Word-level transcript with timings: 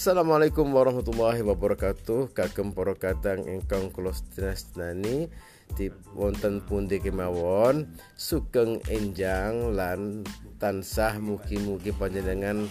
Assalamualaikum 0.00 0.72
warahmatullahi 0.72 1.44
wabarakatuh. 1.44 2.32
Kagem 2.32 2.72
para 2.72 2.96
kadang 2.96 3.44
ingkang 3.44 3.92
kula 3.92 4.16
tresnani 4.32 5.28
di 5.76 5.92
wonten 6.16 6.64
pundi 6.64 6.96
kemawon 6.96 7.84
sugeng 8.16 8.80
enjang 8.88 9.76
lan 9.76 10.24
tansah 10.56 11.20
mugi-mugi 11.20 11.92
panjenengan 11.92 12.64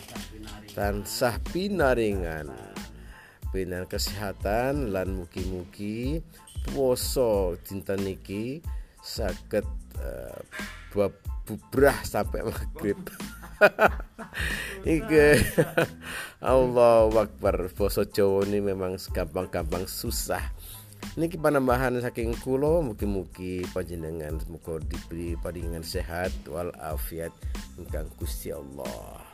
tansah 0.73 1.37
pinaringan 1.53 2.49
pinan 3.53 3.85
kesehatan 3.85 4.89
lan 4.89 5.13
mugi-mugi 5.13 6.25
puasa 6.73 7.53
dinten 7.61 8.09
niki 8.09 8.57
saged 9.05 9.69
uh, 10.01 11.13
bubrah 11.45 12.01
sampai 12.01 12.41
maghrib. 12.41 12.97
Ike. 14.95 15.27
Allah 16.39 17.11
Akbar. 17.11 17.71
Boso 17.75 18.07
Jawa 18.07 18.47
ini 18.47 18.63
memang 18.63 18.95
gampang-gampang 19.11 19.85
susah. 19.85 20.43
Niki 21.15 21.39
penambahan 21.39 21.95
saking 22.03 22.35
kulo 22.43 22.83
mugi-mugi 22.83 23.63
panjenengan 23.71 24.35
semoga 24.43 24.83
diberi 24.83 25.39
paringan 25.39 25.83
sehat 25.83 26.31
wal 26.51 26.75
afiat 26.75 27.31
ingkang 27.79 28.11
Allah 28.51 29.28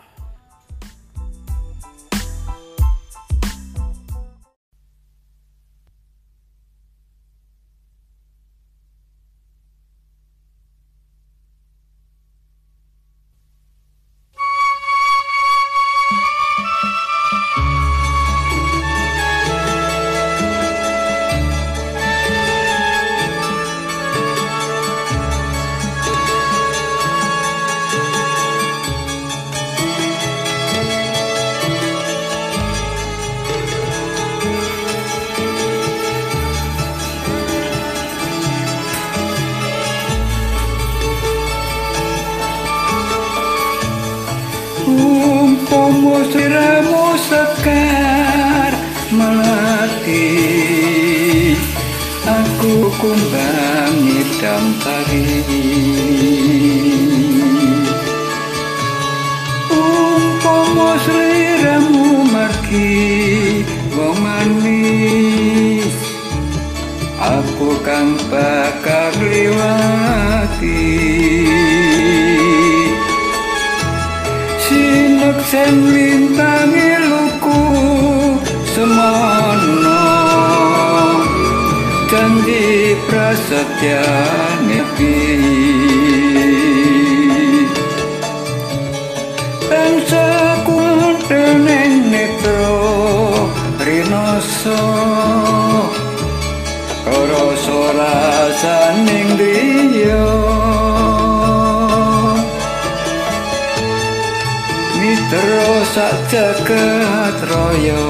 sirmu 46.31 47.05
sekar 47.27 48.71
melati 49.11 50.31
aku 52.23 52.87
kumbang 53.01 53.95
hitam 54.07 54.63
pari 54.79 55.43
umpomo 59.69 60.95
sirmu 61.03 62.23
marki 62.31 62.95
wong 63.91 64.17
manis 64.23 65.95
aku 67.19 67.75
kan 67.83 68.15
bakar 68.31 69.11
lewati 69.19 71.04
sen 75.55 75.75
lintangi 75.95 76.91
luku 77.07 77.61
semono. 78.75 80.03
Janji 82.11 82.99
prasetya 83.07 84.03
nepi 84.67 85.15
pensa 89.71 90.27
kuteneng 90.67 92.11
netro 92.11 92.75
rinoso 93.79 94.83
rasa 97.07 97.79
rasa 97.95 98.75
ning 99.07 99.29
dia 99.39 100.44
terus 105.35 105.95
ceket 106.31 107.37
royo 107.51 108.07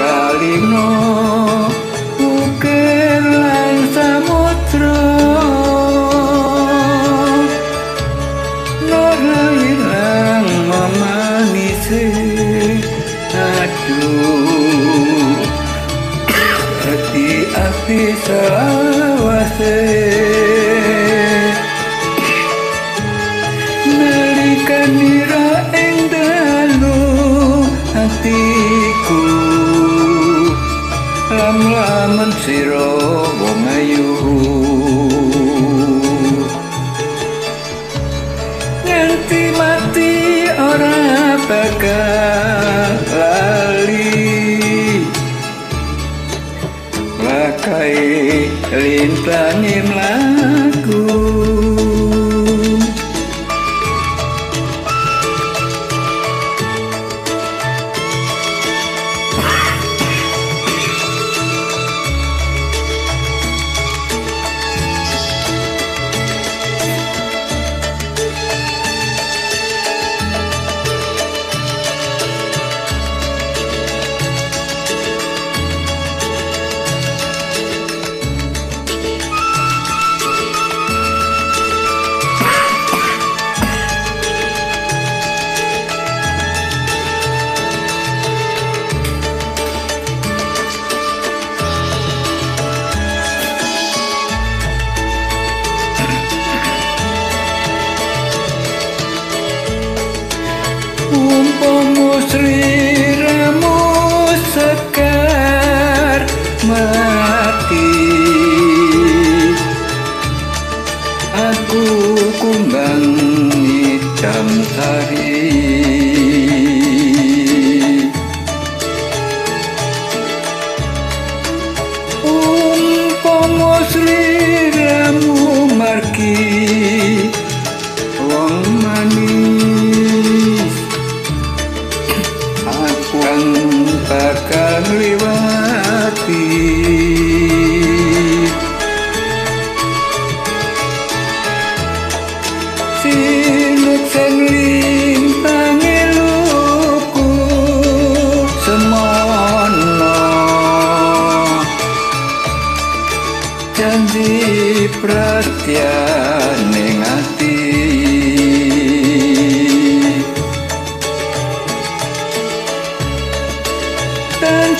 kalino 0.00 1.13
atiku 28.24 29.20
lam-laman 31.28 32.32
siro 32.40 32.96
wong 33.36 33.68
ayu. 33.68 34.12
Nganti 38.88 39.42
mati 39.60 40.12
ora 40.56 41.36
bakal 41.44 42.96
lali. 43.12 44.08
Lakai 47.20 48.48
lintangi 48.72 49.76
melati 49.84 50.73
victory. 102.36 102.93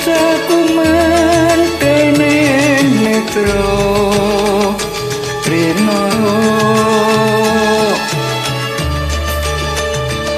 sakuman 0.05 1.61
kene 1.81 2.37
netro. 3.05 3.73
Rino 5.49 6.03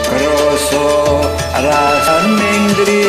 kroso 0.08 0.86
rasan 1.66 2.26
mendri 2.38 3.06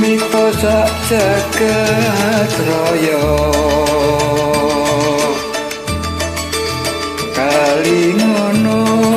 Mito 0.00 0.44
sak 0.60 0.92
ceket 1.08 2.52
royong 2.68 4.47
bali 7.78 8.14
ngono 8.18 9.07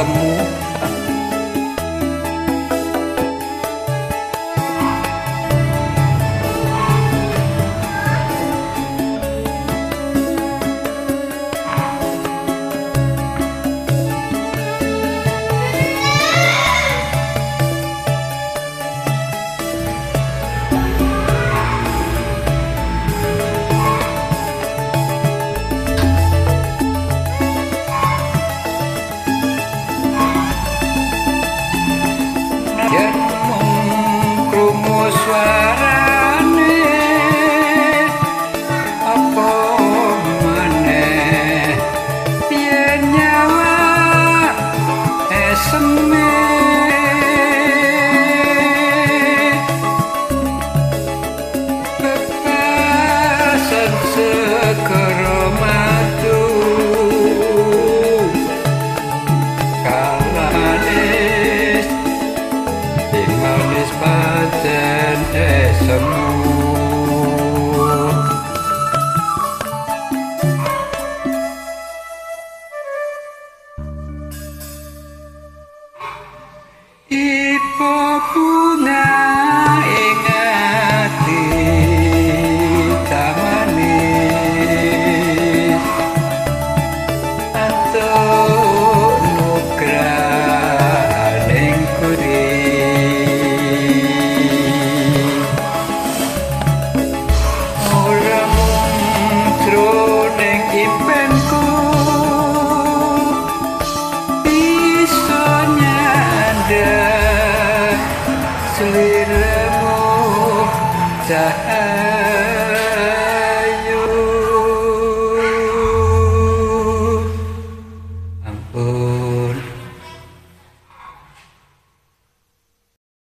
amor. 0.00 0.59
away. 35.30 35.59
That 77.80 78.36